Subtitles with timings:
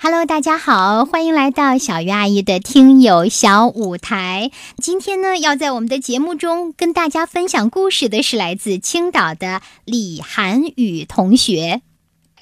[0.00, 4.52] Hello，大家好，欢迎来到小鱼阿姨的听友小舞台。
[4.76, 11.82] 今天呢，要在我们的节目中跟大家分享故事的是来自青岛的李涵宇同学。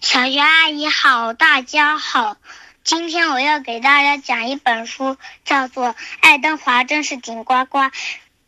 [0.03, 2.37] 小鱼阿姨好，大家好，
[2.85, 5.17] 今天我要给大家讲一本书，
[5.47, 5.89] 叫做
[6.21, 7.79] 《爱德华真是顶呱呱》。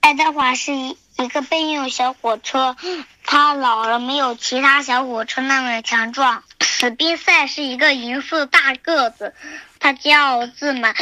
[0.00, 2.76] 爱德华是一一个备用小火车，
[3.24, 6.44] 它老了，没有其他小火车那么强壮。
[6.80, 9.34] 史宾塞是一个银色大个子，
[9.80, 10.94] 他骄傲自满，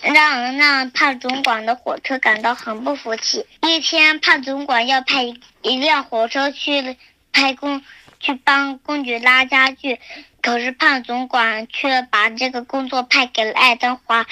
[0.00, 3.44] 让让帕总管的火车感到很不服气。
[3.62, 5.24] 一天，帕总管要派
[5.62, 6.96] 一辆火车去
[7.32, 7.82] 派工
[8.20, 9.98] 去帮公爵拉家具，
[10.40, 14.26] 可是帕总管却把这个工作派给了爱德华。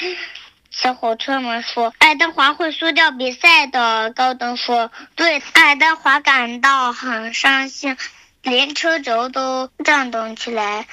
[0.70, 7.96] 小火车们说：“爱德华会输掉比赛的。”高登说：“对。”爱德华感到很伤心。
[8.42, 10.86] 连车轴都转动起来。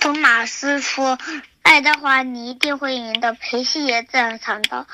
[0.00, 1.18] 托马斯说
[1.62, 4.86] ：“爱德华，你一定会赢的。”裴西也赞赏道：“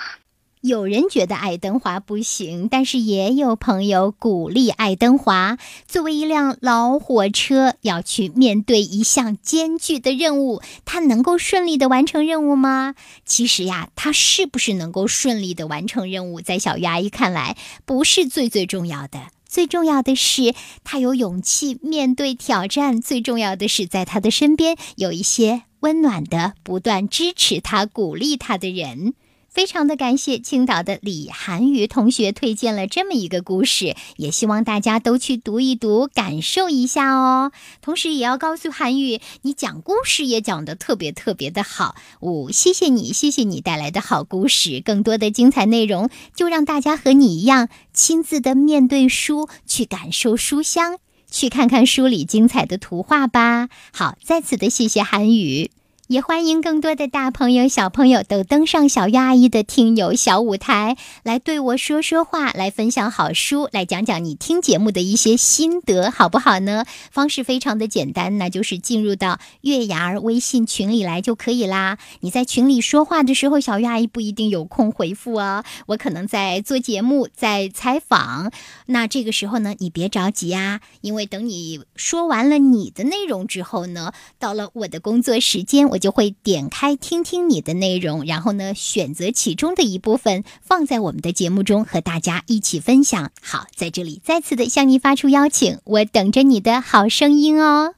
[0.63, 5.59] 有人觉得爱德华不行，但是也有朋友鼓励爱德华。
[5.87, 12.95] 作为一辆老火车，要去面对一项艰巨的任务，他能够顺利的完成任务吗？
[13.27, 19.21] 其实呀，他是不是能够顺利的完成任务，在小鱼阿姨看来，不是最最重要的。”
[19.55, 20.53] 最重要的是，
[20.83, 23.01] 他有勇气面对挑战。
[23.01, 29.15] 最重要的是，在他的身边有一些温暖的、不断支持他、鼓励他的人。
[29.55, 37.53] 非常的感谢青岛的李涵宇同学推荐了这么一个故事，也希望大家都去读一读，感受一下哦。
[37.81, 41.95] 同时，也要告诉涵宇，你讲故事也讲得特别特别的好。
[42.19, 44.83] 五，谢谢你，谢谢你带来的好故事。
[44.85, 50.99] 更多的精彩内容，就让大家和你一样，亲自的面对书，去感受书香，
[51.31, 53.69] 去看看书里精彩的图画吧。
[53.93, 55.71] 好，再次的谢谢涵宇。
[56.15, 66.85] 也欢迎更多的大朋友、小朋友都登上小鱼阿姨的听友小舞台，来对我说说话，来分享好书，来讲讲你听节目的一些心得，好不好呢？
[67.11, 71.99] 方式非常的简单，那就是进入到月牙儿微信群里来就可以啦。
[72.21, 78.53] 你在群里说话的时候，小鱼阿姨不一定有空回复哦，我可能在做节目、在采访。
[78.87, 85.89] 那这个时候呢，你别着急啊，因为等你说完了你的内容之后呢，到了我的工作时间。
[85.89, 93.33] 我就会点开听听你的内容，然后呢，选择其中的一部分放在我们的节目中和大家一起分享。
[93.41, 97.95] 好，在这里再次的向你发出邀请，我等着你的好声音哦。